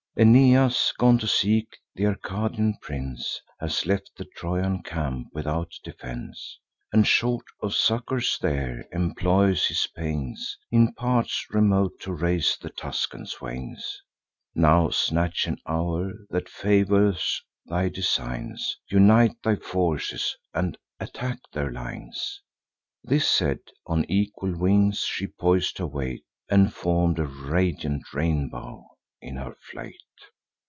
Aeneas, 0.19 0.93
gone 0.99 1.17
to 1.19 1.27
seek 1.27 1.77
th' 1.97 2.01
Arcadian 2.01 2.77
prince, 2.81 3.39
Has 3.61 3.85
left 3.85 4.11
the 4.17 4.25
Trojan 4.25 4.83
camp 4.83 5.29
without 5.33 5.71
defence; 5.85 6.59
And, 6.91 7.07
short 7.07 7.45
of 7.61 7.73
succours 7.73 8.37
there, 8.41 8.85
employs 8.91 9.67
his 9.67 9.87
pains 9.95 10.57
In 10.69 10.93
parts 10.93 11.47
remote 11.51 11.93
to 12.01 12.11
raise 12.11 12.57
the 12.59 12.69
Tuscan 12.71 13.25
swains. 13.25 14.01
Now 14.53 14.89
snatch 14.89 15.47
an 15.47 15.59
hour 15.65 16.11
that 16.29 16.49
favours 16.49 17.41
thy 17.65 17.87
designs; 17.87 18.75
Unite 18.89 19.41
thy 19.41 19.55
forces, 19.55 20.35
and 20.53 20.77
attack 20.99 21.39
their 21.53 21.71
lines." 21.71 22.41
This 23.01 23.27
said, 23.29 23.59
on 23.87 24.03
equal 24.09 24.53
wings 24.59 25.03
she 25.03 25.27
pois'd 25.27 25.77
her 25.77 25.87
weight, 25.87 26.25
And 26.49 26.73
form'd 26.73 27.17
a 27.17 27.25
radiant 27.25 28.13
rainbow 28.13 28.89
in 29.23 29.35
her 29.35 29.53
flight. 29.71 29.93